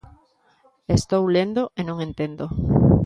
[0.97, 2.45] Estou lendo e non entendo.